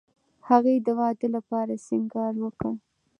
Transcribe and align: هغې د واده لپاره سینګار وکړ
هغې 0.47 0.75
د 0.85 0.87
واده 0.99 1.27
لپاره 1.35 1.73
سینګار 1.85 2.33
وکړ 2.43 2.73